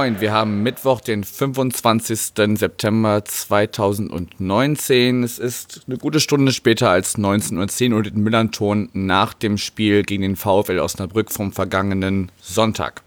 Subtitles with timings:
[0.00, 2.32] Moin, wir haben Mittwoch, den 25.
[2.56, 5.22] September 2019.
[5.22, 10.22] Es ist eine gute Stunde später als 19.10 Uhr den Millanton nach dem Spiel gegen
[10.22, 13.02] den VfL Osnabrück vom vergangenen Sonntag.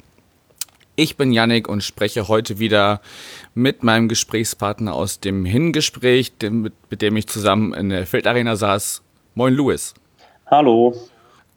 [0.95, 3.02] Ich bin Yannick und spreche heute wieder
[3.55, 9.02] mit meinem Gesprächspartner aus dem Hingespräch, mit, dem ich zusammen in der Feldarena saß.
[9.33, 9.95] Moin, Louis.
[10.45, 10.95] Hallo.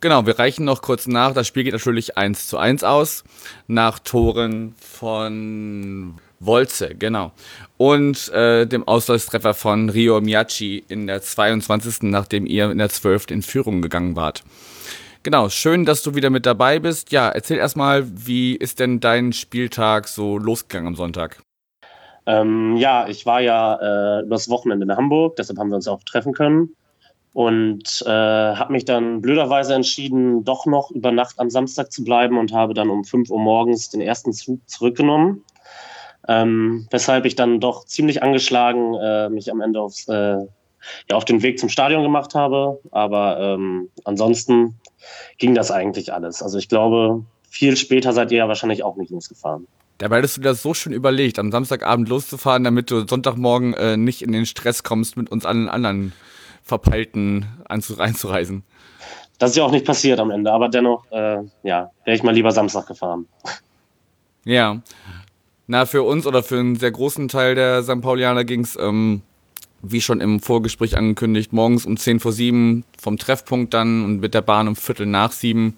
[0.00, 1.32] Genau, wir reichen noch kurz nach.
[1.32, 3.24] Das Spiel geht natürlich 1 zu 1 aus.
[3.66, 7.32] Nach Toren von Wolze, genau.
[7.78, 12.02] Und äh, dem Ausgleichstreffer von Rio Miyachi in der 22.
[12.02, 13.30] nachdem ihr in der 12.
[13.30, 14.45] in Führung gegangen wart.
[15.23, 17.10] Genau, schön, dass du wieder mit dabei bist.
[17.10, 21.42] Ja, erzähl erstmal, wie ist denn dein Spieltag so losgegangen am Sonntag?
[22.26, 26.02] Ähm, ja, ich war ja äh, übers Wochenende in Hamburg, deshalb haben wir uns auch
[26.04, 26.76] treffen können
[27.37, 32.38] und äh, habe mich dann blöderweise entschieden, doch noch über Nacht am Samstag zu bleiben
[32.38, 35.45] und habe dann um 5 Uhr morgens den ersten Zug zurückgenommen.
[36.26, 40.48] Ähm, weshalb ich dann doch ziemlich angeschlagen äh, mich am Ende aufs, äh, ja,
[41.12, 42.80] auf den Weg zum Stadion gemacht habe.
[42.90, 44.80] Aber ähm, ansonsten
[45.37, 46.42] ging das eigentlich alles.
[46.42, 49.66] Also ich glaube, viel später seid ihr ja wahrscheinlich auch nicht losgefahren.
[49.98, 54.23] Dabei hättest du das so schön überlegt, am Samstagabend loszufahren, damit du Sonntagmorgen äh, nicht
[54.23, 56.14] in den Stress kommst mit uns allen anderen
[56.66, 58.64] Verpeilten einzureisen.
[59.38, 62.34] Das ist ja auch nicht passiert am Ende, aber dennoch, äh, ja, wäre ich mal
[62.34, 63.26] lieber Samstag gefahren.
[64.44, 64.81] Ja.
[65.69, 68.00] Na, für uns oder für einen sehr großen Teil der St.
[68.00, 69.22] Paulianer ging es, ähm,
[69.82, 74.34] wie schon im Vorgespräch angekündigt, morgens um 10 vor 7 vom Treffpunkt dann und mit
[74.34, 75.76] der Bahn um Viertel nach 7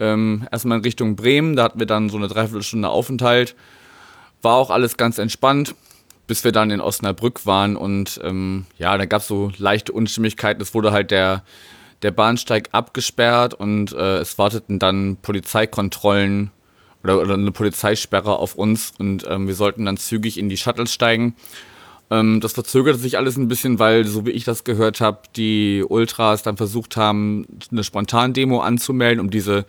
[0.00, 1.56] ähm, erstmal in Richtung Bremen.
[1.56, 3.54] Da hatten wir dann so eine Dreiviertelstunde Aufenthalt.
[4.42, 5.74] War auch alles ganz entspannt
[6.26, 10.62] bis wir dann in Osnabrück waren und ähm, ja, da gab es so leichte Unstimmigkeiten.
[10.62, 11.44] Es wurde halt der,
[12.02, 16.50] der Bahnsteig abgesperrt und äh, es warteten dann Polizeikontrollen
[17.02, 20.92] oder, oder eine Polizeisperre auf uns und ähm, wir sollten dann zügig in die Shuttles
[20.92, 21.36] steigen.
[22.10, 25.84] Ähm, das verzögerte sich alles ein bisschen, weil, so wie ich das gehört habe, die
[25.86, 29.66] Ultras dann versucht haben, eine Spontandemo anzumelden, um diese,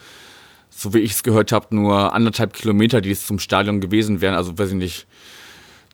[0.70, 4.36] so wie ich es gehört habe, nur anderthalb Kilometer, die es zum Stadion gewesen wären,
[4.36, 5.08] also weiß ich nicht,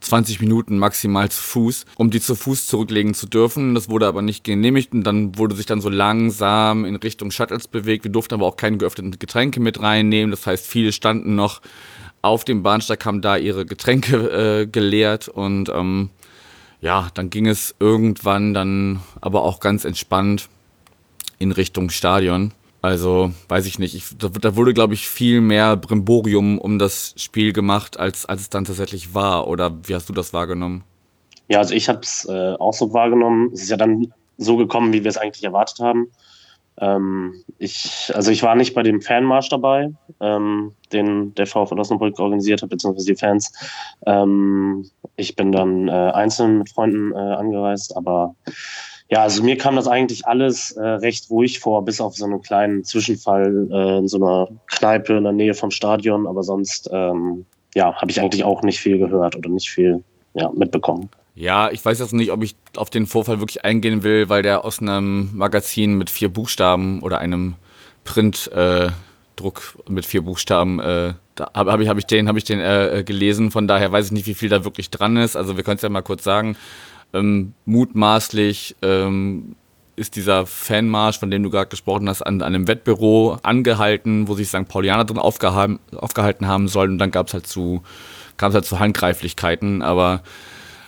[0.02, 3.76] 20 Minuten maximal zu Fuß, um die zu Fuß zurücklegen zu dürfen.
[3.76, 7.68] Das wurde aber nicht genehmigt und dann wurde sich dann so langsam in Richtung Shuttles
[7.68, 8.04] bewegt.
[8.04, 10.32] Wir durften aber auch keine geöffneten Getränke mit reinnehmen.
[10.32, 11.62] Das heißt, viele standen noch
[12.22, 16.10] auf dem Bahnsteig, haben da ihre Getränke äh, geleert und ähm,
[16.82, 20.50] ja, dann ging es irgendwann dann aber auch ganz entspannt
[21.38, 22.54] in Richtung Stadion.
[22.82, 23.96] Also, weiß ich nicht.
[23.96, 28.42] Ich, da, da, wurde, glaube ich, viel mehr Brimborium um das Spiel gemacht, als, als
[28.42, 29.48] es dann tatsächlich war.
[29.48, 30.84] Oder wie hast du das wahrgenommen?
[31.48, 33.52] Ja, also ich habe es äh, auch so wahrgenommen.
[33.54, 36.08] Es ist ja dann so gekommen, wie wir es eigentlich erwartet haben.
[36.80, 42.18] Ähm, ich, also ich war nicht bei dem Fanmarsch dabei, ähm, den der VfL Osnabrück
[42.20, 43.54] organisiert hat, beziehungsweise die Fans.
[44.08, 48.36] Ähm, ich bin dann äh, einzeln mit Freunden äh, angereist, aber
[49.12, 52.42] ja, also mir kam das eigentlich alles äh, recht ruhig vor, bis auf so einen
[52.42, 56.26] kleinen Zwischenfall äh, in so einer Kneipe in der Nähe vom Stadion.
[56.26, 57.46] Aber sonst, ähm,
[57.76, 60.02] ja, habe ich eigentlich auch nicht viel gehört oder nicht viel
[60.34, 61.10] ja, mitbekommen.
[61.36, 64.64] Ja, ich weiß jetzt nicht, ob ich auf den Vorfall wirklich eingehen will, weil der
[64.64, 67.56] aus einem Magazin mit vier Buchstaben oder einem
[68.06, 68.94] Printdruck
[69.88, 71.14] äh, mit vier Buchstaben, äh,
[71.54, 73.52] habe hab ich, hab ich den, hab ich den äh, gelesen.
[73.52, 75.36] Von daher weiß ich nicht, wie viel da wirklich dran ist.
[75.36, 76.56] Also wir können es ja mal kurz sagen.
[77.14, 79.56] Ähm, mutmaßlich ähm,
[79.96, 84.34] ist dieser Fanmarsch, von dem du gerade gesprochen hast, an, an einem Wettbüro angehalten, wo
[84.34, 84.68] sich St.
[84.68, 86.92] Paulianer drin aufgehalten, aufgehalten haben sollen.
[86.92, 87.84] Und dann gab es halt zu,
[88.38, 89.82] kam es halt zu Handgreiflichkeiten.
[89.82, 90.24] Aber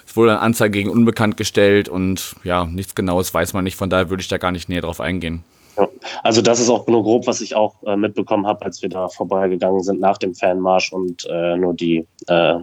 [0.06, 3.76] es wurde eine Anzeige gegen Unbekannt gestellt und ja, nichts Genaues weiß man nicht.
[3.76, 5.44] Von daher würde ich da gar nicht näher drauf eingehen.
[6.22, 9.10] Also das ist auch nur grob, was ich auch äh, mitbekommen habe, als wir da
[9.10, 12.56] vorbeigegangen sind nach dem Fanmarsch und äh, nur die äh,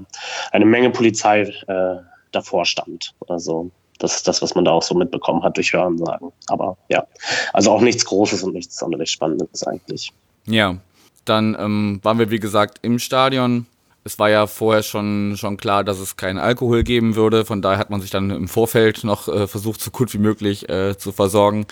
[0.53, 1.97] eine Menge Polizei äh,
[2.33, 3.15] davor stand.
[3.29, 6.33] Also das ist das, was man da auch so mitbekommen hat durch Hörensagen.
[6.49, 7.07] Aber ja,
[7.53, 10.13] also auch nichts Großes und nichts sonderlich Spannendes eigentlich.
[10.47, 10.79] Ja,
[11.25, 13.67] dann ähm, waren wir wie gesagt im Stadion.
[14.03, 17.45] Es war ja vorher schon, schon klar, dass es keinen Alkohol geben würde.
[17.45, 20.69] Von daher hat man sich dann im Vorfeld noch äh, versucht, so gut wie möglich
[20.71, 21.67] äh, zu versorgen,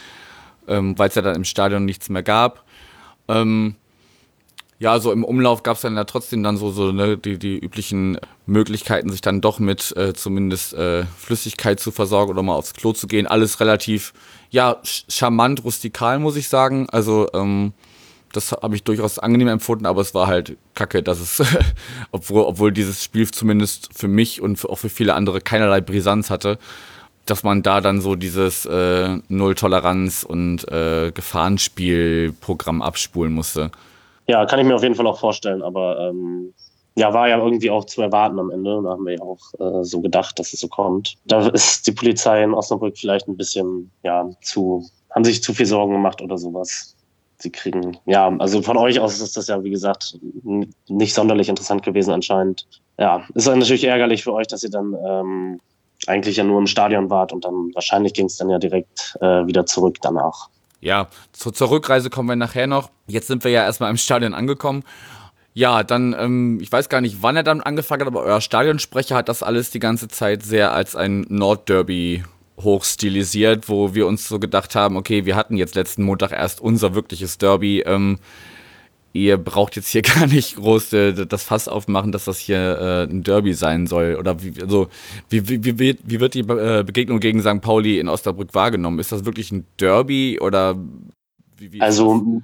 [0.69, 2.65] ähm, weil es ja dann im Stadion nichts mehr gab.
[3.29, 3.77] Ähm,
[4.81, 7.59] ja, so im Umlauf gab es dann ja trotzdem dann so, so ne, die, die
[7.59, 12.75] üblichen Möglichkeiten, sich dann doch mit äh, zumindest äh, Flüssigkeit zu versorgen oder mal aufs
[12.75, 13.27] Klo zu gehen.
[13.27, 14.13] Alles relativ,
[14.51, 16.89] ja, charmant, rustikal, muss ich sagen.
[16.91, 17.73] Also, ähm,
[18.33, 21.43] Das habe ich durchaus angenehm empfunden, aber es war halt kacke, dass es,
[22.13, 26.31] obwohl, obwohl dieses Spiel zumindest für mich und für, auch für viele andere keinerlei Brisanz
[26.31, 26.59] hatte,
[27.27, 33.71] dass man da dann so dieses äh, Null-Toleranz und äh, Gefahrenspielprogramm abspulen musste.
[34.29, 36.53] Ja, kann ich mir auf jeden Fall auch vorstellen, aber ähm,
[36.97, 38.83] ja, war ja irgendwie auch zu erwarten am Ende.
[38.83, 41.15] Da haben wir ja auch äh, so gedacht, dass es so kommt.
[41.25, 44.85] Da ist die Polizei in Osnabrück vielleicht ein bisschen, ja, zu,
[45.15, 46.95] haben sich zu viel Sorgen gemacht oder sowas.
[47.39, 50.19] Sie kriegen, ja, also von euch aus ist das ja, wie gesagt,
[50.89, 52.67] nicht sonderlich interessant gewesen anscheinend.
[52.99, 55.61] Ja, ist natürlich ärgerlich für euch, dass ihr dann ähm,
[56.09, 59.47] eigentlich ja nur im Stadion wart und dann wahrscheinlich ging es dann ja direkt äh,
[59.47, 60.49] wieder zurück danach.
[60.81, 62.91] Ja, zu, zur Rückreise kommen wir nachher noch.
[63.07, 64.85] Jetzt sind wir ja erstmal im Stadion angekommen
[65.59, 69.17] ja, dann, ähm, ich weiß gar nicht, wann er dann angefangen hat, aber euer Stadionsprecher
[69.17, 72.23] hat das alles die ganze Zeit sehr als ein Nordderby
[72.61, 76.95] hochstilisiert, wo wir uns so gedacht haben, okay, wir hatten jetzt letzten Montag erst unser
[76.95, 77.81] wirkliches Derby.
[77.81, 78.21] Ähm,
[79.13, 83.11] ihr braucht jetzt hier gar nicht groß äh, das Fass aufmachen, dass das hier äh,
[83.11, 84.17] ein Derby sein soll.
[84.19, 84.89] Oder wie, also,
[85.29, 87.61] wie, wie, wie, wie wird die äh, Begegnung gegen St.
[87.61, 88.99] Pauli in Osnabrück wahrgenommen?
[88.99, 90.77] Ist das wirklich ein Derby oder
[91.57, 92.43] wie, wie Also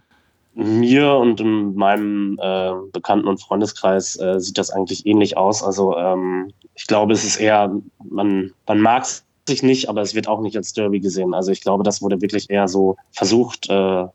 [0.55, 5.63] mir und in meinem äh, Bekannten- und Freundeskreis äh, sieht das eigentlich ähnlich aus.
[5.63, 7.75] Also ähm, ich glaube, es ist eher,
[8.09, 9.05] man, man mag
[9.49, 11.35] sich nicht, aber es wird auch nicht als Derby gesehen.
[11.35, 14.07] Also ich glaube, das wurde wirklich eher so versucht, äh,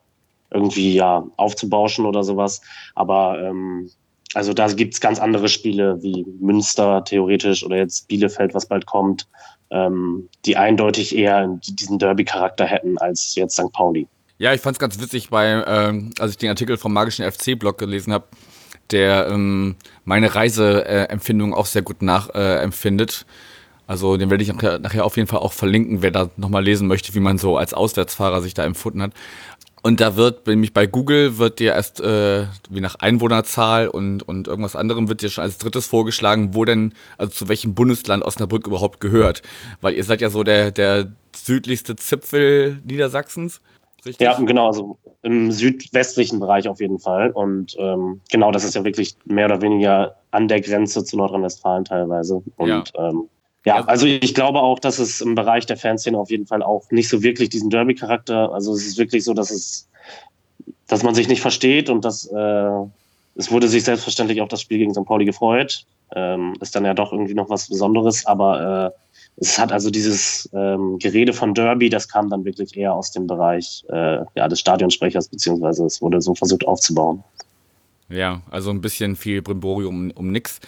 [0.51, 2.61] irgendwie ja aufzubauschen oder sowas.
[2.95, 3.89] Aber ähm,
[4.33, 9.27] also da gibt's ganz andere Spiele wie Münster theoretisch oder jetzt Bielefeld, was bald kommt,
[9.71, 13.71] ähm, die eindeutig eher diesen Derby-Charakter hätten als jetzt St.
[13.71, 14.07] Pauli.
[14.37, 17.77] Ja, ich fand es ganz witzig, bei, ähm, als ich den Artikel vom magischen FC-Blog
[17.77, 18.25] gelesen habe,
[18.91, 19.75] der ähm,
[20.05, 23.25] meine Reiseempfindung auch sehr gut nachempfindet.
[23.27, 23.31] Äh,
[23.89, 27.15] also den werde ich nachher auf jeden Fall auch verlinken, wer da nochmal lesen möchte,
[27.15, 29.13] wie man so als Auswärtsfahrer sich da empfunden hat.
[29.81, 34.47] Und da wird, nämlich bei Google, wird dir erst äh, wie nach Einwohnerzahl und, und
[34.47, 38.67] irgendwas anderem wird dir schon als drittes vorgeschlagen, wo denn, also zu welchem Bundesland Osnabrück
[38.67, 39.41] überhaupt gehört.
[39.81, 43.61] Weil ihr seid ja so der, der südlichste Zipfel Niedersachsens.
[44.05, 44.25] Richtig?
[44.25, 47.31] Ja, genau, also im südwestlichen Bereich auf jeden Fall.
[47.31, 51.85] Und ähm, genau, das ist ja wirklich mehr oder weniger an der Grenze zu Nordrhein-Westfalen
[51.85, 52.41] teilweise.
[52.57, 52.83] Und ja.
[52.97, 53.29] Ähm,
[53.65, 56.89] ja, also ich glaube auch, dass es im Bereich der Fanszene auf jeden Fall auch
[56.91, 59.89] nicht so wirklich diesen Derby-Charakter, also es ist wirklich so, dass es,
[60.87, 62.69] dass man sich nicht versteht und dass äh,
[63.35, 65.05] es wurde sich selbstverständlich auf das Spiel gegen St.
[65.05, 65.85] Pauli gefreut.
[66.15, 68.99] Ähm, ist dann ja doch irgendwie noch was Besonderes, aber äh,
[69.37, 73.27] es hat also dieses ähm, Gerede von Derby, das kam dann wirklich eher aus dem
[73.27, 77.23] Bereich äh, ja, des Stadionsprechers, beziehungsweise es wurde so versucht aufzubauen.
[78.09, 80.59] Ja, also ein bisschen viel Brimborium um, um nix.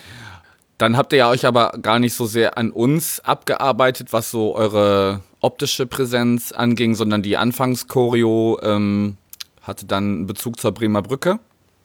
[0.82, 4.56] Dann habt ihr ja euch aber gar nicht so sehr an uns abgearbeitet, was so
[4.56, 9.16] eure optische Präsenz anging, sondern die Anfangschoreo ähm,
[9.62, 11.38] hatte dann Bezug zur Bremer Brücke.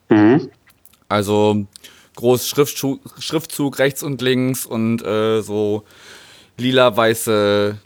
[0.09, 0.49] Mhm.
[1.09, 1.67] Also
[2.15, 5.83] groß Schriftzug, Schriftzug rechts und links und äh, so
[6.57, 7.77] lila-weiße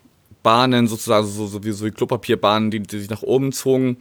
[0.44, 3.98] Bahnen, sozusagen so, so, wie, so wie Klopapierbahnen, die, die sich nach oben zogen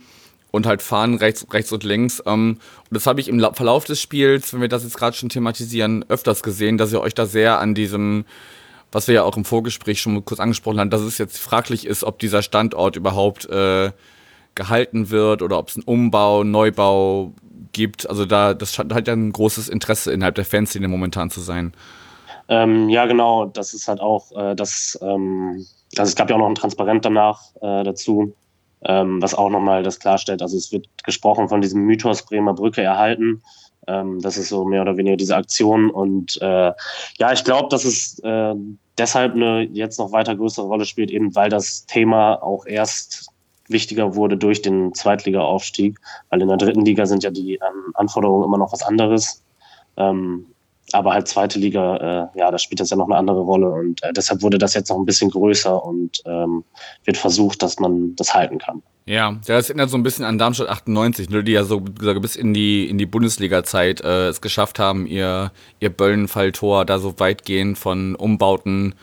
[0.51, 2.23] und halt fahren rechts, rechts und links.
[2.27, 5.29] Ähm, und das habe ich im Verlauf des Spiels, wenn wir das jetzt gerade schon
[5.29, 8.25] thematisieren, öfters gesehen, dass ihr euch da sehr an diesem,
[8.93, 12.05] was wir ja auch im Vorgespräch schon kurz angesprochen haben, dass es jetzt fraglich ist,
[12.05, 13.93] ob dieser Standort überhaupt äh,
[14.55, 17.33] gehalten wird oder ob es einen Umbau, Neubau
[17.73, 18.09] gibt.
[18.09, 21.73] Also da, das scheint halt ein großes Interesse innerhalb der Fanszene momentan zu sein.
[22.49, 25.65] Ähm, ja, genau, das ist halt auch äh, das, ähm,
[25.97, 28.35] also es gab ja auch noch ein Transparent danach äh, dazu,
[28.85, 30.43] ähm, was auch nochmal das klarstellt.
[30.43, 33.43] Also es wird gesprochen von diesem Mythos Bremer Brücke erhalten.
[33.87, 35.91] Ähm, das ist so mehr oder weniger diese Aktion.
[35.91, 36.73] Und äh,
[37.19, 38.55] ja, ich glaube, dass es äh,
[38.99, 43.29] deshalb eine jetzt noch weiter größere Rolle spielt, eben weil das Thema auch erst
[43.69, 48.45] wichtiger wurde durch den Zweitliga-Aufstieg, weil in der dritten Liga sind ja die ähm, Anforderungen
[48.45, 49.43] immer noch was anderes.
[49.97, 50.47] Ähm,
[50.93, 54.03] aber halt zweite Liga, äh, ja, da spielt das ja noch eine andere Rolle und
[54.03, 56.65] äh, deshalb wurde das jetzt noch ein bisschen größer und ähm,
[57.05, 58.83] wird versucht, dass man das halten kann.
[59.07, 62.55] Ja, das erinnert so ein bisschen an Darmstadt 98, ne, die ja so bis in
[62.55, 68.15] die in die Bundesliga-Zeit äh, es geschafft haben, ihr ihr Böllenfalltor da so weitgehend von
[68.15, 68.95] Umbauten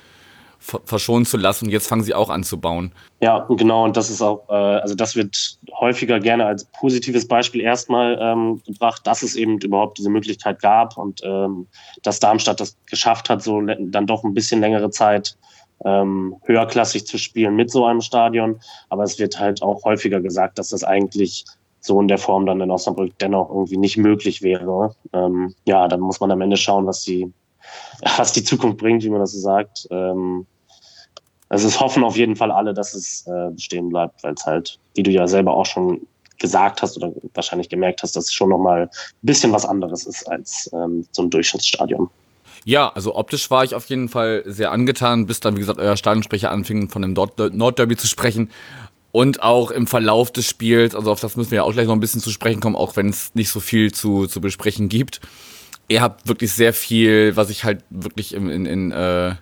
[0.85, 1.69] verschonen zu lassen.
[1.69, 2.91] Jetzt fangen sie auch an zu bauen.
[3.19, 3.85] Ja, genau.
[3.85, 8.61] Und das ist auch, äh, also das wird häufiger gerne als positives Beispiel erstmal ähm,
[8.65, 11.67] gebracht, dass es eben überhaupt diese Möglichkeit gab und ähm,
[12.03, 15.37] dass Darmstadt das geschafft hat, so dann doch ein bisschen längere Zeit
[15.85, 18.59] ähm, höherklassig zu spielen mit so einem Stadion.
[18.89, 21.45] Aber es wird halt auch häufiger gesagt, dass das eigentlich
[21.79, 24.95] so in der Form dann in Osnabrück dennoch irgendwie nicht möglich wäre.
[25.13, 27.31] Ähm, ja, dann muss man am Ende schauen, was die,
[28.17, 29.87] was die Zukunft bringt, wie man das so sagt.
[29.91, 30.45] Ähm,
[31.49, 34.79] also es hoffen auf jeden Fall alle, dass es äh, bestehen bleibt, weil es halt,
[34.95, 36.01] wie du ja selber auch schon
[36.39, 38.89] gesagt hast oder wahrscheinlich gemerkt hast, dass es schon nochmal ein
[39.21, 42.09] bisschen was anderes ist als ähm, so ein Durchschnittsstadion.
[42.65, 45.95] Ja, also optisch war ich auf jeden Fall sehr angetan, bis dann, wie gesagt, euer
[45.95, 48.51] Stadionsprecher anfing, von dem Nordderby zu sprechen.
[49.13, 51.93] Und auch im Verlauf des Spiels, also auf das müssen wir ja auch gleich noch
[51.93, 55.21] ein bisschen zu sprechen kommen, auch wenn es nicht so viel zu, zu besprechen gibt.
[55.87, 59.35] Ihr habt wirklich sehr viel, was ich halt wirklich in, in, in äh,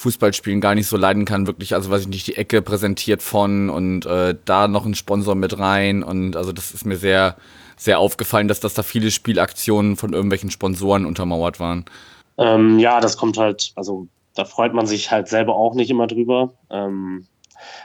[0.00, 3.68] Fußballspielen gar nicht so leiden kann, wirklich, also weiß ich nicht, die Ecke präsentiert von
[3.68, 7.36] und äh, da noch ein Sponsor mit rein und also das ist mir sehr,
[7.76, 11.84] sehr aufgefallen, dass, dass da viele Spielaktionen von irgendwelchen Sponsoren untermauert waren.
[12.38, 16.06] Ähm, ja, das kommt halt, also da freut man sich halt selber auch nicht immer
[16.06, 16.54] drüber.
[16.70, 17.26] Ähm,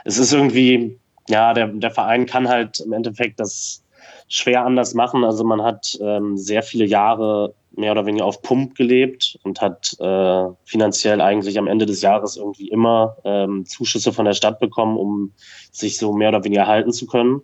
[0.06, 3.82] es ist irgendwie, ja, der, der Verein kann halt im Endeffekt das
[4.28, 5.22] schwer anders machen.
[5.22, 9.96] Also man hat ähm, sehr viele Jahre mehr oder weniger auf Pump gelebt und hat
[10.00, 14.96] äh, finanziell eigentlich am Ende des Jahres irgendwie immer ähm, Zuschüsse von der Stadt bekommen,
[14.96, 15.32] um
[15.72, 17.42] sich so mehr oder weniger halten zu können.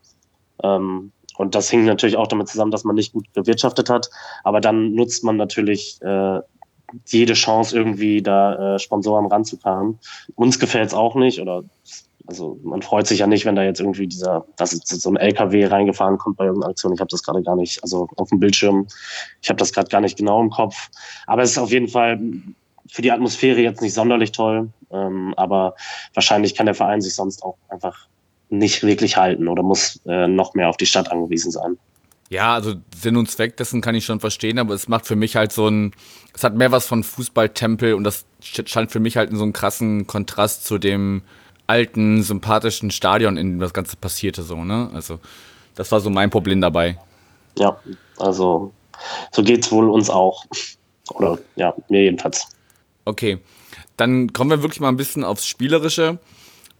[0.63, 4.11] Ähm, und das hing natürlich auch damit zusammen, dass man nicht gut gewirtschaftet hat.
[4.45, 6.41] Aber dann nutzt man natürlich äh,
[7.07, 9.99] jede Chance, irgendwie da äh, Sponsoren ranzukommen.
[10.35, 11.65] Uns gefällt es auch nicht oder
[12.33, 15.17] also man freut sich ja nicht, wenn da jetzt irgendwie dieser, das ist so ein
[15.17, 16.95] LKW reingefahren kommt bei irgendeiner Aktion.
[16.95, 18.87] Ich habe das gerade gar nicht, also auf dem Bildschirm,
[19.43, 20.89] ich habe das gerade gar nicht genau im Kopf.
[21.27, 22.19] Aber es ist auf jeden Fall
[22.89, 24.71] für die Atmosphäre jetzt nicht sonderlich toll.
[24.91, 25.75] Ähm, aber
[26.15, 28.07] wahrscheinlich kann der Verein sich sonst auch einfach
[28.49, 31.77] nicht wirklich halten oder muss äh, noch mehr auf die Stadt angewiesen sein.
[32.31, 35.37] Ja, also Sinn und Zweck dessen kann ich schon verstehen, aber es macht für mich
[35.37, 35.93] halt so ein,
[36.35, 39.53] es hat mehr was von Fußballtempel und das scheint für mich halt in so einem
[39.53, 41.21] krassen Kontrast zu dem
[41.73, 44.91] alten, sympathischen Stadion, in dem das Ganze passierte, so, ne?
[44.93, 45.19] Also,
[45.75, 46.99] das war so mein Problem dabei.
[47.57, 47.79] Ja,
[48.19, 48.73] also,
[49.31, 50.45] so geht's wohl uns auch.
[51.15, 52.47] Oder, ja, mir jedenfalls.
[53.07, 53.39] Okay,
[53.97, 56.19] dann kommen wir wirklich mal ein bisschen aufs Spielerische.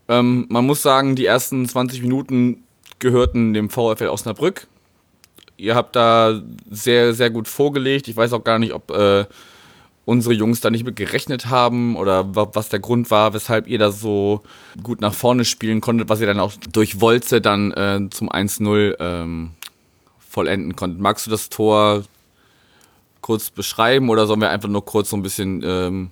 [0.07, 2.63] Ähm, man muss sagen, die ersten 20 Minuten
[2.99, 4.67] gehörten dem VfL Osnabrück.
[5.57, 8.07] Ihr habt da sehr, sehr gut vorgelegt.
[8.07, 9.25] Ich weiß auch gar nicht, ob äh,
[10.05, 13.91] unsere Jungs da nicht mit gerechnet haben oder was der Grund war, weshalb ihr da
[13.91, 14.41] so
[14.81, 18.95] gut nach vorne spielen konntet, was ihr dann auch durch Wolze dann äh, zum 1-0
[18.99, 19.51] ähm,
[20.19, 20.99] vollenden konntet.
[20.99, 22.03] Magst du das Tor
[23.21, 26.11] kurz beschreiben oder sollen wir einfach nur kurz so ein bisschen ähm,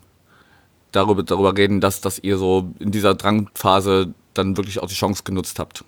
[0.91, 5.23] darüber, darüber reden, dass, dass ihr so in dieser Drangphase dann wirklich auch die Chance
[5.23, 5.83] genutzt habt?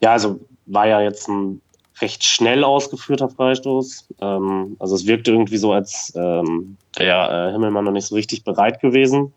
[0.00, 1.60] Ja, also war ja jetzt ein
[2.00, 4.08] recht schnell ausgeführter Freistoß.
[4.20, 8.44] Ähm, also es wirkte irgendwie so, als ähm, der äh, Himmelmann noch nicht so richtig
[8.44, 9.32] bereit gewesen.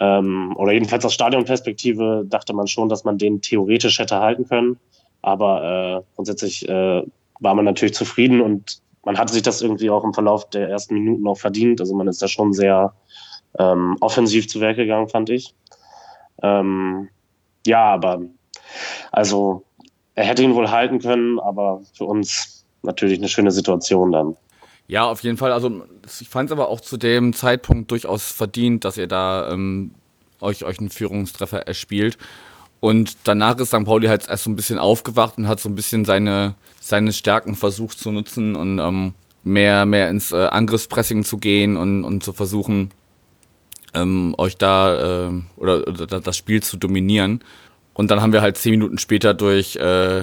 [0.00, 4.78] Ähm, oder jedenfalls aus Stadionperspektive dachte man schon, dass man den theoretisch hätte halten können.
[5.22, 7.02] Aber äh, grundsätzlich äh,
[7.40, 10.94] war man natürlich zufrieden und man hatte sich das irgendwie auch im Verlauf der ersten
[10.94, 11.80] Minuten auch verdient.
[11.80, 12.94] Also man ist da schon sehr
[13.58, 15.54] ähm, offensiv zu Werk gegangen, fand ich.
[16.42, 17.08] Ähm,
[17.66, 18.22] ja, aber
[19.10, 19.64] also
[20.18, 24.36] er hätte ihn wohl halten können, aber für uns natürlich eine schöne Situation dann.
[24.88, 25.52] Ja, auf jeden Fall.
[25.52, 25.82] Also
[26.20, 29.92] ich fand es aber auch zu dem Zeitpunkt durchaus verdient, dass ihr da ähm,
[30.40, 32.18] euch, euch einen Führungstreffer erspielt.
[32.80, 33.84] Und danach ist St.
[33.84, 37.54] Pauli halt erst so ein bisschen aufgewacht und hat so ein bisschen seine, seine Stärken
[37.54, 42.32] versucht zu nutzen und ähm, mehr, mehr ins äh, Angriffspressing zu gehen und, und zu
[42.32, 42.90] versuchen,
[43.94, 47.40] ähm, euch da äh, oder, oder das Spiel zu dominieren.
[47.98, 50.22] Und dann haben wir halt zehn Minuten später durch äh,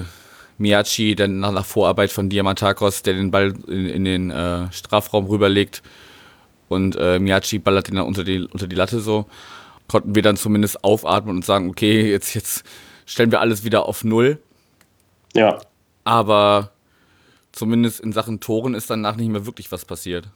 [0.56, 5.26] Miyachi, dann nach, nach, Vorarbeit von Diamantakos, der den Ball in, in den äh, Strafraum
[5.26, 5.82] rüberlegt.
[6.70, 9.26] Und äh, Miyachi ballert ihn dann unter die, unter die Latte so.
[9.88, 12.64] Konnten wir dann zumindest aufatmen und sagen, okay, jetzt, jetzt
[13.04, 14.38] stellen wir alles wieder auf Null.
[15.34, 15.58] Ja.
[16.04, 16.70] Aber
[17.52, 20.28] zumindest in Sachen Toren ist danach nicht mehr wirklich was passiert.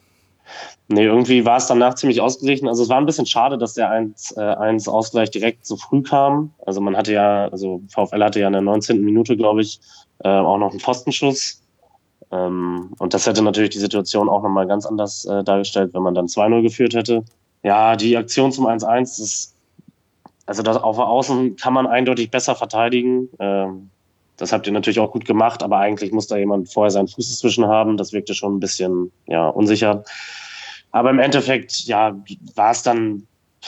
[0.89, 2.67] Nee, irgendwie war es danach ziemlich ausgeglichen.
[2.67, 6.53] Also es war ein bisschen schade, dass der 1-1 äh, direkt so früh kam.
[6.67, 9.05] Also man hatte ja, also VfL hatte ja in der 19.
[9.05, 9.81] Minute, glaube ich,
[10.25, 11.63] äh, auch noch einen Pfostenschuss.
[12.33, 16.15] Ähm, und das hätte natürlich die Situation auch nochmal ganz anders äh, dargestellt, wenn man
[16.15, 17.25] dann 2-0 geführt hätte.
[17.63, 19.55] Ja, die Aktion zum 1-1 ist,
[20.47, 23.29] also das auf Außen kann man eindeutig besser verteidigen.
[23.39, 23.91] Ähm,
[24.37, 27.29] das habt ihr natürlich auch gut gemacht, aber eigentlich muss da jemand vorher seinen Fuß
[27.29, 27.97] dazwischen haben.
[27.97, 30.03] Das wirkte schon ein bisschen ja, unsicher.
[30.93, 32.17] Aber im Endeffekt, ja,
[32.55, 33.27] war es dann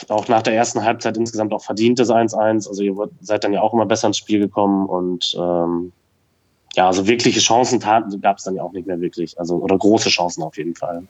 [0.09, 2.67] auch nach der ersten Halbzeit insgesamt auch verdient, das 1-1.
[2.67, 5.91] Also ihr seid dann ja auch immer besser ins Spiel gekommen und ähm,
[6.75, 9.39] ja, also wirkliche Chancen gab es dann ja auch nicht mehr wirklich.
[9.39, 11.03] Also, oder große Chancen auf jeden Fall.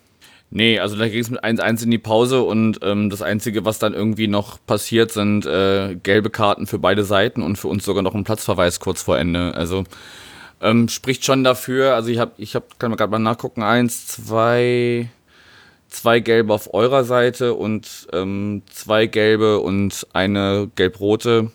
[0.56, 3.80] Nee, also da ging es mit 1-1 in die Pause und ähm, das Einzige, was
[3.80, 8.04] dann irgendwie noch passiert, sind äh, gelbe Karten für beide Seiten und für uns sogar
[8.04, 9.56] noch ein Platzverweis kurz vor Ende.
[9.56, 9.86] Also
[10.62, 11.96] ähm, spricht schon dafür.
[11.96, 15.10] Also ich habe, ich hab, kann man gerade mal nachgucken, eins, zwei,
[15.94, 21.52] zwei gelbe auf eurer Seite und ähm, zwei gelbe und eine gelb-rote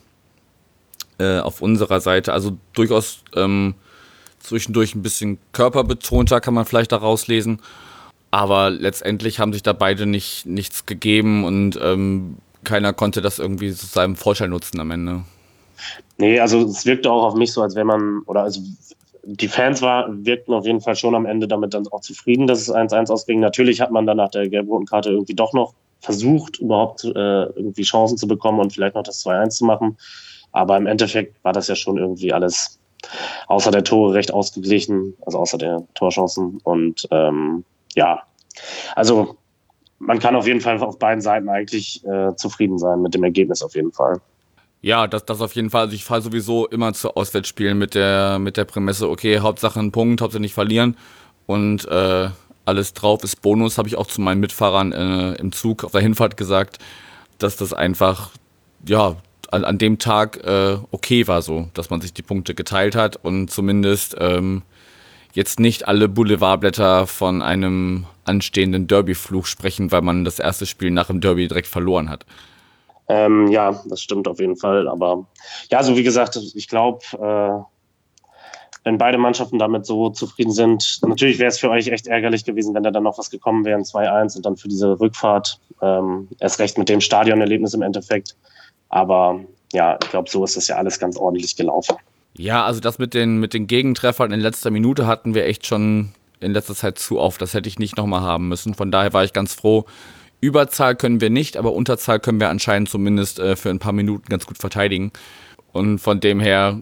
[1.19, 2.33] äh, auf unserer Seite.
[2.33, 3.75] Also durchaus ähm,
[4.39, 7.61] zwischendurch ein bisschen körperbetonter, kann man vielleicht daraus lesen.
[8.31, 13.73] Aber letztendlich haben sich da beide nicht, nichts gegeben und ähm, keiner konnte das irgendwie
[13.73, 15.25] zu seinem Vorteil nutzen am Ende.
[16.19, 18.61] Nee, also es wirkte auch auf mich so, als wenn man, oder also
[19.25, 22.61] die Fans war, wirkten auf jeden Fall schon am Ende damit dann auch zufrieden, dass
[22.61, 23.41] es 1-1 ausging.
[23.41, 27.09] Natürlich hat man dann nach der gelb-roten Karte irgendwie doch noch versucht, überhaupt äh,
[27.45, 29.97] irgendwie Chancen zu bekommen und vielleicht noch das 2-1 zu machen.
[30.53, 32.79] Aber im Endeffekt war das ja schon irgendwie alles
[33.47, 36.61] außer der Tore recht ausgeglichen, also außer der Torchancen.
[36.65, 38.23] Und ähm, ja,
[38.95, 39.37] also
[39.99, 43.63] man kann auf jeden Fall auf beiden Seiten eigentlich äh, zufrieden sein mit dem Ergebnis
[43.63, 44.21] auf jeden Fall.
[44.81, 45.83] Ja, das, das auf jeden Fall.
[45.83, 49.93] Also ich fahre sowieso immer zu Auswärtsspielen mit der, mit der Prämisse, okay, Hauptsache ein
[49.93, 50.97] Punkt, Hauptsache nicht verlieren.
[51.47, 52.29] Und äh,
[52.65, 56.03] alles drauf ist Bonus, habe ich auch zu meinen Mitfahrern äh, im Zug auf der
[56.03, 56.79] Hinfahrt gesagt,
[57.39, 58.31] dass das einfach,
[58.87, 59.17] ja,
[59.51, 63.17] an, an dem Tag äh, okay war so, dass man sich die Punkte geteilt hat
[63.17, 64.63] und zumindest ähm,
[65.33, 71.07] jetzt nicht alle Boulevardblätter von einem anstehenden Derby-Fluch sprechen, weil man das erste Spiel nach
[71.07, 72.27] dem Derby direkt verloren hat.
[73.09, 74.89] Ähm, ja, das stimmt auf jeden Fall.
[74.89, 75.27] Aber
[75.71, 77.65] ja, so wie gesagt, ich glaube, äh,
[78.85, 82.75] wenn beide Mannschaften damit so zufrieden sind, natürlich wäre es für euch echt ärgerlich gewesen,
[82.75, 86.59] wenn da dann noch was gekommen wäre, 2-1 und dann für diese Rückfahrt, ähm, erst
[86.59, 88.37] recht mit dem Stadionerlebnis im Endeffekt.
[88.89, 89.41] Aber
[89.73, 91.97] ja, ich glaube, so ist das ja alles ganz ordentlich gelaufen.
[92.37, 96.13] Ja, also das mit den, mit den Gegentreffern in letzter Minute hatten wir echt schon
[96.41, 97.43] in letzter Zeit zu oft.
[97.43, 98.75] Das hätte ich nicht nochmal haben müssen.
[98.75, 99.85] Von daher war ich ganz froh,
[100.41, 104.29] Überzahl können wir nicht, aber Unterzahl können wir anscheinend zumindest äh, für ein paar Minuten
[104.29, 105.13] ganz gut verteidigen.
[105.73, 106.81] Und von dem her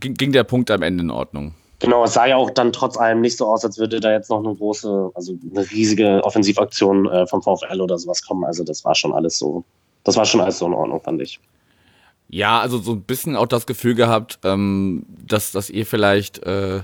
[0.00, 1.54] ging, der Punkt am Ende in Ordnung.
[1.78, 4.30] Genau, es sah ja auch dann trotz allem nicht so aus, als würde da jetzt
[4.30, 8.44] noch eine große, also eine riesige Offensivaktion äh, vom VfL oder sowas kommen.
[8.44, 9.64] Also das war schon alles so,
[10.04, 11.40] das war schon alles so in Ordnung, fand ich.
[12.28, 16.82] Ja, also so ein bisschen auch das Gefühl gehabt, ähm, dass, dass ihr vielleicht äh,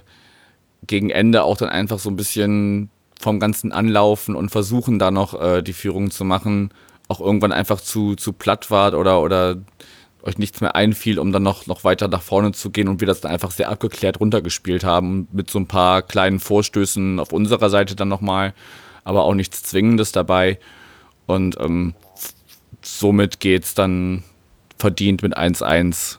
[0.87, 5.41] gegen Ende auch dann einfach so ein bisschen vom ganzen Anlaufen und Versuchen da noch
[5.41, 6.71] äh, die Führung zu machen,
[7.09, 9.57] auch irgendwann einfach zu, zu platt wart oder, oder
[10.23, 13.07] euch nichts mehr einfiel, um dann noch, noch weiter nach vorne zu gehen und wir
[13.07, 17.71] das dann einfach sehr abgeklärt runtergespielt haben, mit so ein paar kleinen Vorstößen auf unserer
[17.71, 18.55] Seite dann nochmal,
[19.05, 20.59] aber auch nichts Zwingendes dabei.
[21.27, 21.95] Und ähm,
[22.83, 24.25] somit geht's dann
[24.79, 26.19] verdient mit 1-1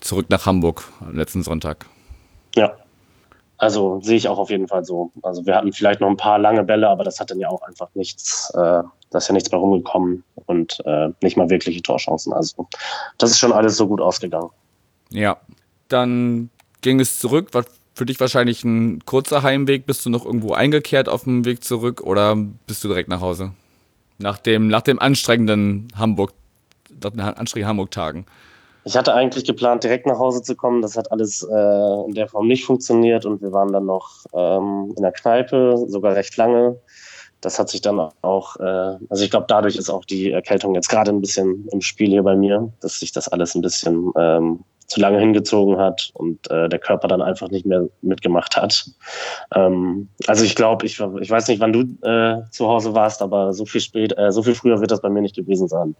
[0.00, 1.86] zurück nach Hamburg am letzten Sonntag.
[2.54, 2.76] Ja,
[3.64, 5.10] also sehe ich auch auf jeden Fall so.
[5.22, 7.62] Also wir hatten vielleicht noch ein paar lange Bälle, aber das hat dann ja auch
[7.62, 12.34] einfach nichts, äh, da ist ja nichts mehr rumgekommen und äh, nicht mal wirkliche Torchancen.
[12.34, 12.68] Also
[13.16, 14.50] das ist schon alles so gut ausgegangen.
[15.08, 15.38] Ja,
[15.88, 16.50] dann
[16.82, 17.54] ging es zurück.
[17.54, 19.86] War für dich wahrscheinlich ein kurzer Heimweg.
[19.86, 23.52] Bist du noch irgendwo eingekehrt auf dem Weg zurück oder bist du direkt nach Hause?
[24.18, 26.34] Nach dem, nach dem anstrengenden Hamburg,
[27.00, 28.26] nach den anstrengenden Hamburg-Tagen.
[28.84, 30.82] Ich hatte eigentlich geplant, direkt nach Hause zu kommen.
[30.82, 34.92] Das hat alles äh, in der Form nicht funktioniert und wir waren dann noch ähm,
[34.96, 36.76] in der Kneipe, sogar recht lange.
[37.40, 40.88] Das hat sich dann auch, äh, also ich glaube, dadurch ist auch die Erkältung jetzt
[40.88, 44.64] gerade ein bisschen im Spiel hier bei mir, dass sich das alles ein bisschen ähm,
[44.86, 48.90] zu lange hingezogen hat und äh, der Körper dann einfach nicht mehr mitgemacht hat.
[49.54, 53.52] Ähm, also ich glaube, ich, ich weiß nicht, wann du äh, zu Hause warst, aber
[53.52, 55.94] so viel spät, äh, so viel früher wird das bei mir nicht gewesen sein.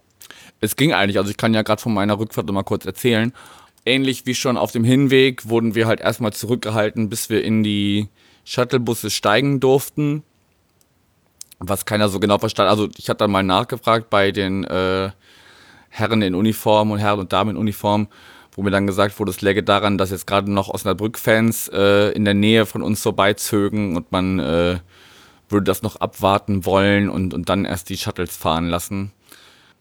[0.65, 3.33] Es ging eigentlich, also ich kann ja gerade von meiner Rückfahrt mal kurz erzählen.
[3.85, 8.09] Ähnlich wie schon auf dem Hinweg wurden wir halt erstmal zurückgehalten, bis wir in die
[8.43, 10.23] Shuttlebusse steigen durften.
[11.59, 12.69] Was keiner so genau verstand.
[12.69, 15.11] Also ich hatte dann mal nachgefragt bei den äh,
[15.89, 18.07] Herren in Uniform und Herren und Damen in Uniform,
[18.53, 22.25] wo mir dann gesagt wurde, es läge daran, dass jetzt gerade noch Osnabrück-Fans äh, in
[22.25, 24.79] der Nähe von uns vorbeizögen und man äh,
[25.49, 29.11] würde das noch abwarten wollen und, und dann erst die Shuttles fahren lassen.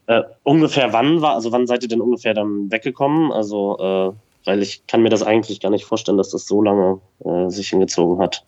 [0.06, 3.32] Äh, ungefähr wann war, also wann seid ihr denn ungefähr dann weggekommen?
[3.32, 7.00] Also, äh, weil ich kann mir das eigentlich gar nicht vorstellen, dass das so lange
[7.24, 8.44] äh, sich hingezogen hat.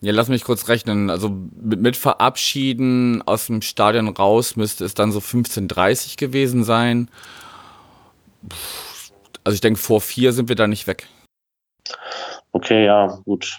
[0.00, 1.10] Ja, lass mich kurz rechnen.
[1.10, 7.08] Also mit, mit, Verabschieden aus dem Stadion raus müsste es dann so 15.30 gewesen sein.
[9.42, 11.06] Also ich denke, vor vier sind wir da nicht weg.
[12.52, 13.58] Okay, ja, gut.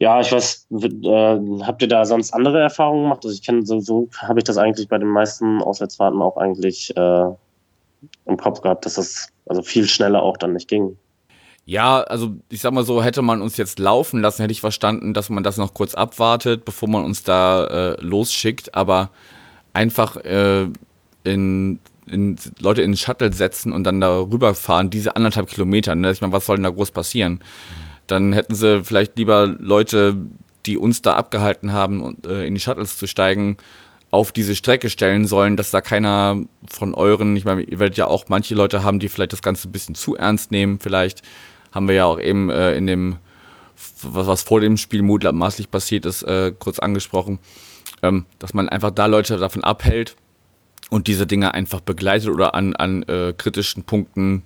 [0.00, 3.24] Ja, ich weiß, äh, habt ihr da sonst andere Erfahrungen gemacht?
[3.24, 6.96] Also ich kenne so, so habe ich das eigentlich bei den meisten Auswärtsfahrten auch eigentlich
[6.96, 7.24] äh,
[8.26, 10.96] im Kopf gehabt, dass das also viel schneller auch dann nicht ging.
[11.64, 15.14] Ja, also ich sag mal so, hätte man uns jetzt laufen lassen, hätte ich verstanden,
[15.14, 19.10] dass man das noch kurz abwartet, bevor man uns da äh, losschickt, aber
[19.72, 20.68] einfach äh,
[21.24, 26.12] in, in, Leute in den Shuttle setzen und dann da rüberfahren, diese anderthalb Kilometer, ne?
[26.12, 27.32] ich meine, was soll denn da groß passieren?
[27.32, 30.16] Mhm dann hätten sie vielleicht lieber Leute,
[30.66, 33.56] die uns da abgehalten haben, äh, in die Shuttles zu steigen,
[34.10, 38.06] auf diese Strecke stellen sollen, dass da keiner von euren, ich meine, ihr werdet ja
[38.06, 41.22] auch manche Leute haben, die vielleicht das Ganze ein bisschen zu ernst nehmen, vielleicht,
[41.72, 43.16] haben wir ja auch eben äh, in dem,
[44.02, 47.38] was, vor dem Spiel mutmaßlich passiert ist, äh, kurz angesprochen,
[48.02, 50.16] ähm, dass man einfach da Leute davon abhält
[50.88, 53.04] und diese Dinge einfach begleitet oder an, an
[53.36, 54.42] kritischen Punkten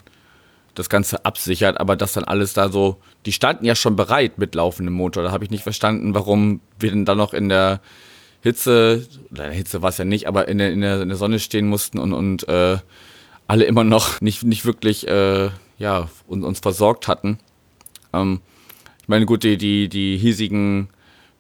[0.75, 4.55] das Ganze absichert, aber das dann alles da so, die standen ja schon bereit mit
[4.55, 5.23] laufendem Motor.
[5.23, 7.81] Da habe ich nicht verstanden, warum wir denn da noch in der
[8.41, 11.39] Hitze, oder Hitze war es ja nicht, aber in der, in der, in der Sonne
[11.39, 12.79] stehen mussten und, und äh,
[13.47, 17.39] alle immer noch nicht, nicht wirklich äh, ja, uns, uns versorgt hatten.
[18.13, 18.41] Ähm,
[19.01, 20.89] ich meine, gut, die, die, die hiesigen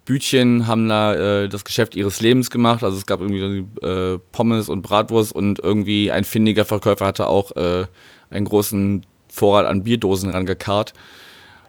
[0.04, 2.82] Bütchen haben da äh, das Geschäft ihres Lebens gemacht.
[2.82, 7.54] Also es gab irgendwie äh, Pommes und Bratwurst und irgendwie ein findiger Verkäufer hatte auch
[7.56, 7.86] äh,
[8.30, 10.92] einen großen Vorrat an Bierdosen rangekarrt.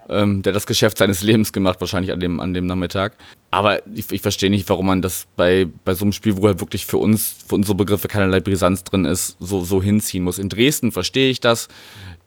[0.10, 3.14] Ähm, der das Geschäft seines Lebens gemacht, wahrscheinlich an dem, an dem Nachmittag.
[3.52, 6.60] Aber ich, ich verstehe nicht, warum man das bei, bei so einem Spiel, wo halt
[6.60, 10.40] wirklich für uns, für unsere Begriffe keinerlei Brisanz drin ist, so, so hinziehen muss.
[10.40, 11.70] In Dresden verstehe ich das,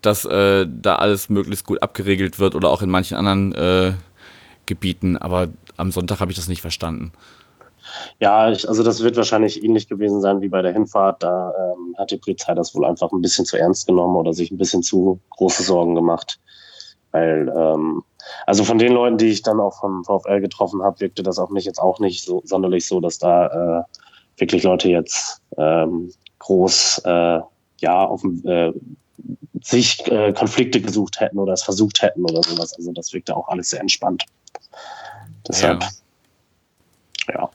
[0.01, 3.93] dass äh, da alles möglichst gut abgeregelt wird oder auch in manchen anderen äh,
[4.65, 7.13] Gebieten, aber am Sonntag habe ich das nicht verstanden.
[8.21, 11.23] Ja, ich, also das wird wahrscheinlich ähnlich gewesen sein wie bei der Hinfahrt.
[11.23, 14.51] Da ähm, hat die Polizei das wohl einfach ein bisschen zu ernst genommen oder sich
[14.51, 16.41] ein bisschen zu große Sorgen gemacht.
[17.13, 18.03] Weil, ähm,
[18.47, 21.51] also von den Leuten, die ich dann auch vom VfL getroffen habe, wirkte das auf
[21.51, 23.83] mich jetzt auch nicht so sonderlich so, dass da äh,
[24.37, 27.41] wirklich Leute jetzt ähm, groß äh,
[27.81, 28.73] ja auf äh,
[29.63, 32.75] sich äh, Konflikte gesucht hätten oder es versucht hätten oder sowas.
[32.75, 34.25] Also das wirkte auch alles sehr entspannt.
[35.49, 35.83] Deshalb,
[37.29, 37.35] ja.
[37.35, 37.51] ja.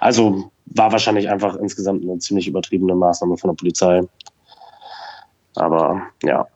[0.00, 4.02] Also war wahrscheinlich einfach insgesamt eine ziemlich übertriebene Maßnahme von der Polizei.
[5.54, 6.46] Aber ja.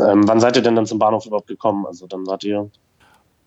[0.00, 1.86] Ähm, wann seid ihr denn dann zum Bahnhof überhaupt gekommen?
[1.86, 2.70] Also dann wart ihr.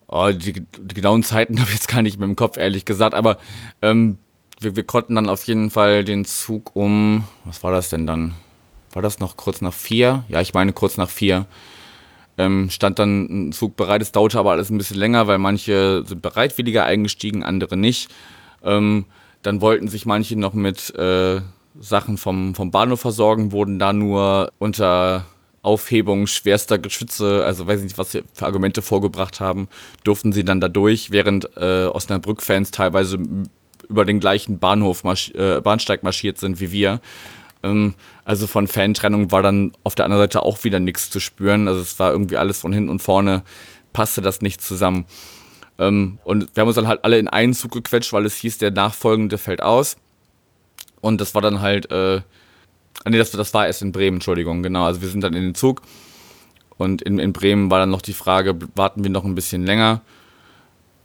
[0.08, 3.14] Oh, die, die genauen Zeiten habe ich jetzt gar nicht mehr im Kopf, ehrlich gesagt.
[3.14, 3.38] Aber
[3.80, 4.18] ähm,
[4.60, 7.24] wir, wir konnten dann auf jeden Fall den Zug um.
[7.44, 8.34] Was war das denn dann?
[8.92, 10.24] War das noch kurz nach vier?
[10.28, 11.46] Ja, ich meine kurz nach vier.
[12.38, 14.02] Ähm, stand dann ein Zug bereit.
[14.02, 18.10] Es dauerte aber alles ein bisschen länger, weil manche sind bereitwilliger eingestiegen, andere nicht.
[18.62, 19.06] Ähm,
[19.42, 21.40] dann wollten sich manche noch mit äh,
[21.80, 25.26] Sachen vom, vom Bahnhof versorgen, wurden da nur unter
[25.62, 29.68] Aufhebung schwerster Geschütze, also weiß ich nicht, was sie für Argumente vorgebracht haben,
[30.02, 33.18] durften sie dann da durch, während äh, Osnabrück-Fans teilweise
[33.88, 37.00] über den gleichen Bahnhof äh, Bahnsteig marschiert sind wie wir.
[37.62, 41.68] Ähm, also von Fantrennung war dann auf der anderen Seite auch wieder nichts zu spüren.
[41.68, 43.42] Also es war irgendwie alles von hinten und vorne,
[43.92, 45.04] passte das nicht zusammen.
[45.78, 48.58] Ähm, und wir haben uns dann halt alle in einen Zug gequetscht, weil es hieß,
[48.58, 49.96] der nachfolgende fällt aus.
[51.00, 52.20] Und das war dann halt, äh,
[53.06, 54.84] nee, das, das war erst in Bremen, Entschuldigung, genau.
[54.84, 55.82] Also wir sind dann in den Zug.
[56.78, 60.00] Und in, in Bremen war dann noch die Frage, warten wir noch ein bisschen länger?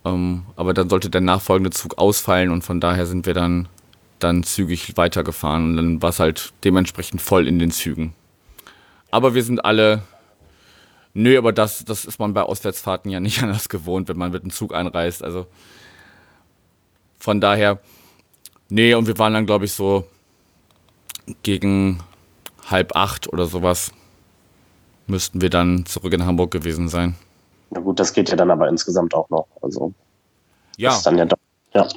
[0.06, 3.68] Ähm, aber dann sollte der nachfolgende Zug ausfallen und von daher sind wir dann,
[4.20, 5.72] dann zügig weitergefahren.
[5.72, 8.14] Und dann war es halt dementsprechend voll in den Zügen.
[9.12, 10.04] Aber wir sind alle
[11.20, 14.44] Nö, aber das, das ist man bei Auswärtsfahrten ja nicht anders gewohnt, wenn man mit
[14.44, 15.24] dem Zug einreist.
[15.24, 15.48] Also
[17.18, 17.80] von daher,
[18.70, 20.06] nee, und wir waren dann, glaube ich, so
[21.42, 22.04] gegen
[22.70, 23.92] halb acht oder sowas
[25.08, 27.16] müssten wir dann zurück in Hamburg gewesen sein.
[27.72, 29.48] Na gut, das geht ja dann aber insgesamt auch noch.
[29.64, 29.94] Also
[30.78, 30.92] ja.
[30.92, 31.40] Ist dann ja, doch,
[31.74, 31.88] ja.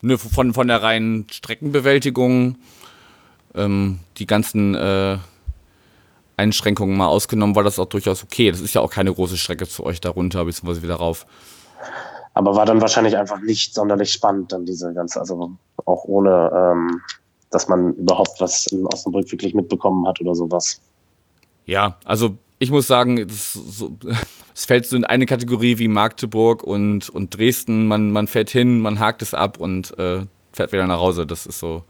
[0.00, 2.56] Nö, von, von der reinen Streckenbewältigung,
[3.54, 5.18] ähm, die ganzen äh,
[6.40, 8.50] Einschränkungen mal ausgenommen, war das auch durchaus okay.
[8.50, 11.26] Das ist ja auch keine große Strecke zu euch darunter, beziehungsweise wieder rauf.
[12.34, 15.52] Aber war dann wahrscheinlich einfach nicht sonderlich spannend, dann diese ganze, also
[15.84, 17.00] auch ohne, ähm,
[17.50, 20.80] dass man überhaupt was in Osnabrück wirklich mitbekommen hat oder sowas.
[21.66, 23.96] Ja, also ich muss sagen, es, so,
[24.54, 27.86] es fällt so in eine Kategorie wie Magdeburg und, und Dresden.
[27.88, 31.26] Man, man fährt hin, man hakt es ab und äh, fährt wieder nach Hause.
[31.26, 31.84] Das ist so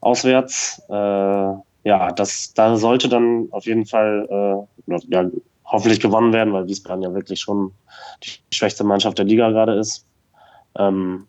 [0.00, 0.82] auswärts.
[0.88, 5.24] Äh, ja, das da sollte dann auf jeden Fall äh, ja,
[5.64, 7.72] hoffentlich gewonnen werden, weil Wiesbaden ja wirklich schon
[8.24, 10.04] die schwächste Mannschaft der Liga gerade ist.
[10.76, 11.28] Ähm,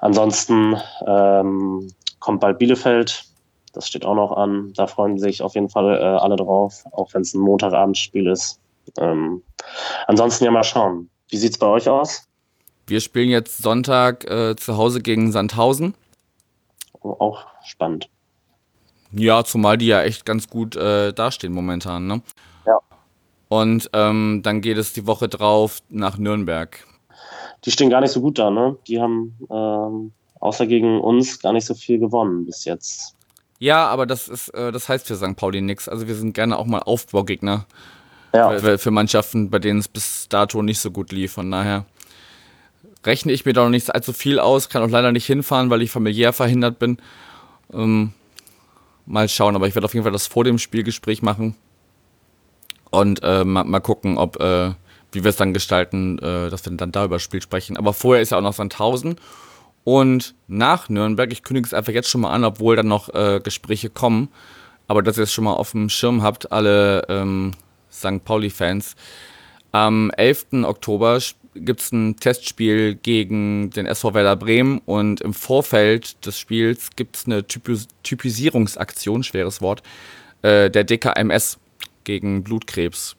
[0.00, 3.28] ansonsten ähm, kommt bald Bielefeld
[3.72, 4.72] das steht auch noch an.
[4.74, 8.60] Da freuen sich auf jeden Fall äh, alle drauf, auch wenn es ein Montagabendspiel ist.
[8.98, 9.42] Ähm,
[10.06, 11.08] ansonsten ja mal schauen.
[11.28, 12.26] Wie sieht es bei euch aus?
[12.86, 15.94] Wir spielen jetzt Sonntag äh, zu Hause gegen Sandhausen.
[17.02, 18.08] Oh, auch spannend.
[19.12, 22.22] Ja, zumal die ja echt ganz gut äh, dastehen momentan, ne?
[22.66, 22.80] Ja.
[23.48, 26.84] Und ähm, dann geht es die Woche drauf nach Nürnberg.
[27.64, 28.76] Die stehen gar nicht so gut da, ne?
[28.86, 33.14] Die haben ähm, außer gegen uns gar nicht so viel gewonnen bis jetzt.
[33.58, 35.36] Ja, aber das ist, äh, das heißt für St.
[35.36, 35.88] Pauli nichts.
[35.88, 37.66] Also wir sind gerne auch mal Aufbaugegner
[38.32, 41.32] Ja, für, für Mannschaften, bei denen es bis dato nicht so gut lief.
[41.32, 41.84] Von daher
[43.04, 45.82] rechne ich mir da noch nicht allzu viel aus, kann auch leider nicht hinfahren, weil
[45.82, 46.98] ich familiär verhindert bin.
[47.72, 48.12] Ähm,
[49.06, 51.56] mal schauen, aber ich werde auf jeden Fall das vor dem Spielgespräch machen
[52.90, 54.72] und äh, mal, mal gucken, ob äh,
[55.12, 57.76] wie wir es dann gestalten, äh, dass wir dann da über das Spiel sprechen.
[57.76, 59.16] Aber vorher ist ja auch noch Sandhausen
[59.84, 61.32] und nach Nürnberg.
[61.32, 64.28] Ich kündige es einfach jetzt schon mal an, obwohl dann noch äh, Gespräche kommen.
[64.86, 67.52] Aber dass ihr es schon mal auf dem Schirm habt, alle ähm,
[67.90, 68.24] St.
[68.24, 68.96] Pauli-Fans.
[69.72, 70.64] Am 11.
[70.64, 71.20] Oktober
[71.54, 77.16] gibt es ein Testspiel gegen den SV Werder Bremen und im Vorfeld des Spiels gibt
[77.16, 79.82] es eine Typis Typisierungsaktion, schweres Wort,
[80.42, 81.58] äh, der DKMS
[82.04, 83.16] gegen Blutkrebs.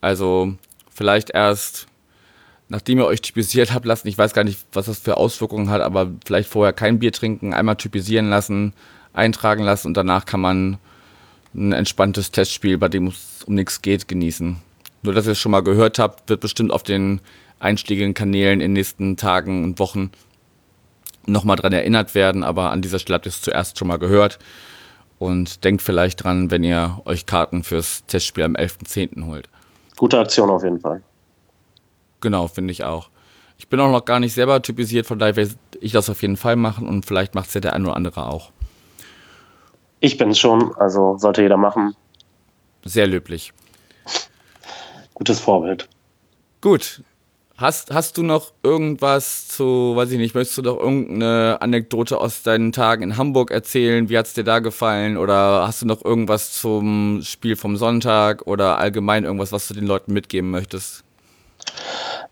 [0.00, 0.54] Also
[0.90, 1.86] vielleicht erst,
[2.68, 5.82] nachdem ihr euch typisiert habt lassen, ich weiß gar nicht, was das für Auswirkungen hat,
[5.82, 8.72] aber vielleicht vorher kein Bier trinken, einmal typisieren lassen,
[9.12, 10.78] eintragen lassen und danach kann man
[11.54, 14.56] ein entspanntes Testspiel, bei dem es um nichts geht, genießen.
[15.02, 17.20] Nur, dass ihr es schon mal gehört habt, wird bestimmt auf den
[17.60, 20.10] einschlägigen Kanälen in den nächsten Tagen und Wochen
[21.26, 24.38] nochmal dran erinnert werden, aber an dieser Stelle habt ihr es zuerst schon mal gehört
[25.18, 29.26] und denkt vielleicht dran, wenn ihr euch Karten fürs Testspiel am 11.10.
[29.26, 29.48] holt.
[29.96, 31.02] gute Aktion auf jeden Fall.
[32.24, 33.10] Genau, finde ich auch.
[33.58, 36.38] Ich bin auch noch gar nicht selber typisiert, von daher werde ich das auf jeden
[36.38, 38.50] Fall machen und vielleicht macht es ja der ein oder andere auch.
[40.00, 41.94] Ich bin es schon, also sollte jeder machen.
[42.82, 43.52] Sehr löblich.
[45.12, 45.86] Gutes Vorbild.
[46.62, 47.02] Gut.
[47.58, 52.42] Hast, hast du noch irgendwas zu, weiß ich nicht, möchtest du noch irgendeine Anekdote aus
[52.42, 54.08] deinen Tagen in Hamburg erzählen?
[54.08, 55.18] Wie hat es dir da gefallen?
[55.18, 59.86] Oder hast du noch irgendwas zum Spiel vom Sonntag oder allgemein irgendwas, was du den
[59.86, 61.04] Leuten mitgeben möchtest?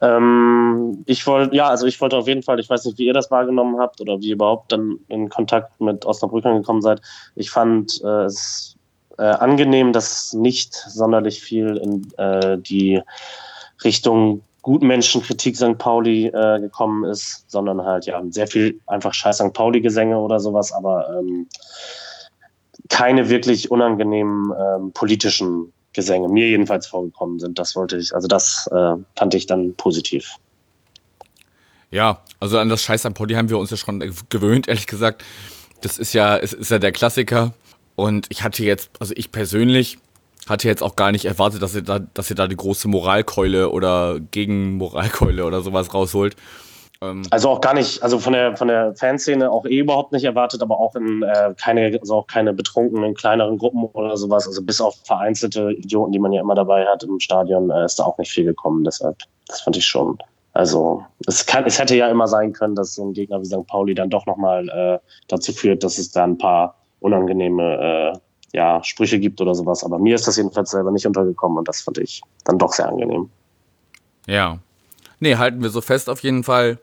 [0.01, 3.15] Ähm, ich wollte, ja, also ich wollte auf jeden Fall, ich weiß nicht, wie ihr
[3.15, 7.01] das wahrgenommen habt oder wie ihr überhaupt dann in Kontakt mit Osnabrückern gekommen seid.
[7.37, 8.77] Ich fand äh, es
[9.19, 13.01] äh, angenehm, dass nicht sonderlich viel in äh, die
[13.85, 15.77] Richtung Gutmenschenkritik St.
[15.79, 19.53] Pauli äh, gekommen ist, sondern halt ja sehr viel einfach Scheiß St.
[19.53, 21.49] Pauli-Gesänge oder sowas, aber ähm,
[22.89, 27.59] keine wirklich unangenehmen ähm, politischen Gesänge mir jedenfalls vorgekommen sind.
[27.59, 30.37] Das wollte ich, also das äh, fand ich dann positiv.
[31.91, 34.01] Ja, also an das Scheiß am Podi haben wir uns ja schon
[34.31, 35.23] gewöhnt, ehrlich gesagt.
[35.83, 37.53] Das ist ja, es ist ja der Klassiker.
[37.97, 39.99] Und ich hatte jetzt, also ich persönlich
[40.49, 43.71] hatte jetzt auch gar nicht erwartet, dass ihr da, dass ihr da die große Moralkeule
[43.71, 46.35] oder Gegenmoralkeule oder sowas rausholt.
[47.03, 50.25] Ähm, Also auch gar nicht, also von der von der Fanszene auch eh überhaupt nicht
[50.25, 54.47] erwartet, aber auch in äh, keine, also auch keine betrunkenen kleineren Gruppen oder sowas.
[54.47, 57.99] Also bis auf vereinzelte Idioten, die man ja immer dabei hat im Stadion, äh, ist
[57.99, 58.85] da auch nicht viel gekommen.
[58.85, 60.17] Deshalb, das fand ich schon.
[60.53, 63.67] Also es kann, es hätte ja immer sein können, dass so ein Gegner wie St.
[63.67, 68.19] Pauli dann doch nochmal äh, dazu führt, dass es da ein paar unangenehme äh,
[68.57, 69.83] ja, Sprüche gibt oder sowas.
[69.83, 72.87] Aber mir ist das jedenfalls selber nicht untergekommen und das fand ich dann doch sehr
[72.87, 73.31] angenehm.
[74.27, 74.59] Ja.
[75.21, 76.79] Nee, halten wir so fest auf jeden Fall.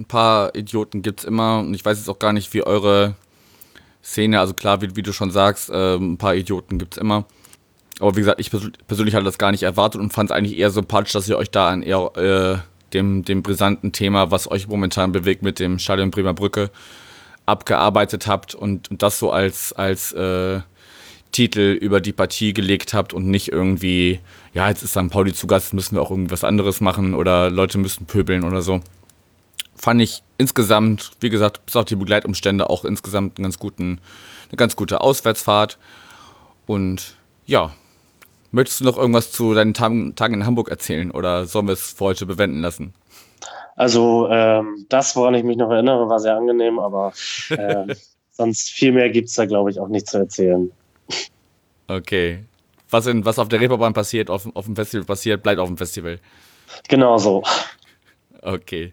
[0.00, 3.16] Ein paar Idioten gibt's immer und ich weiß jetzt auch gar nicht, wie eure
[4.02, 7.26] Szene, also klar, wie, wie du schon sagst, äh, ein paar Idioten gibt's immer.
[8.00, 10.56] Aber wie gesagt, ich persö- persönlich hatte das gar nicht erwartet und fand es eigentlich
[10.58, 12.58] eher sympathisch, dass ihr euch da an eher äh,
[12.94, 16.70] dem, dem brisanten Thema, was euch momentan bewegt mit dem Stadion Bremer Brücke,
[17.44, 20.60] abgearbeitet habt und, und das so als, als äh,
[21.30, 24.20] Titel über die Partie gelegt habt und nicht irgendwie,
[24.54, 25.10] ja, jetzt ist St.
[25.10, 28.80] Pauli zu Gast, müssen wir auch irgendwas anderes machen oder Leute müssen pöbeln oder so.
[29.80, 33.98] Fand ich insgesamt, wie gesagt, bis auf die Begleitumstände auch insgesamt einen ganz guten,
[34.48, 35.78] eine ganz gute Auswärtsfahrt.
[36.66, 37.16] Und
[37.46, 37.72] ja,
[38.50, 41.92] möchtest du noch irgendwas zu deinen Tagen, Tagen in Hamburg erzählen oder sollen wir es
[41.92, 42.92] für heute bewenden lassen?
[43.74, 47.14] Also ähm, das, woran ich mich noch erinnere, war sehr angenehm, aber
[47.48, 47.94] äh,
[48.32, 50.70] sonst viel mehr gibt's da, glaube ich, auch nicht zu erzählen.
[51.88, 52.44] Okay.
[52.90, 55.78] Was, in, was auf der Reeperbahn passiert, auf, auf dem Festival passiert, bleibt auf dem
[55.78, 56.20] Festival.
[56.88, 57.42] Genau so.
[58.42, 58.92] Okay,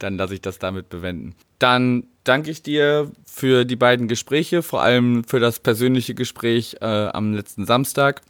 [0.00, 1.36] dann lasse ich das damit bewenden.
[1.60, 6.84] Dann danke ich dir für die beiden Gespräche, vor allem für das persönliche Gespräch äh,
[6.84, 8.22] am letzten Samstag.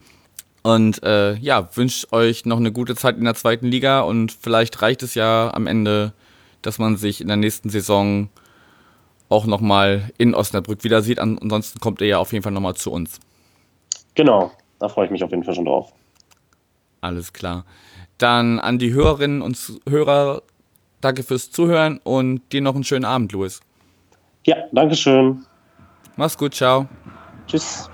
[0.63, 4.81] Und äh, ja, wünsche euch noch eine gute Zeit in der zweiten Liga und vielleicht
[4.83, 6.13] reicht es ja am Ende,
[6.61, 8.29] dass man sich in der nächsten Saison
[9.27, 11.17] auch nochmal in Osnabrück wieder sieht.
[11.17, 13.19] An- Ansonsten kommt ihr ja auf jeden Fall nochmal zu uns.
[14.13, 15.93] Genau, da freue ich mich auf jeden Fall schon drauf.
[16.99, 17.65] Alles klar.
[18.19, 19.57] Dann an die Hörerinnen und
[19.89, 20.43] Hörer
[21.01, 23.59] danke fürs Zuhören und dir noch einen schönen Abend, Louis.
[24.45, 25.45] Ja, danke schön.
[26.15, 26.87] Mach's gut, ciao.
[27.47, 27.89] Tschüss.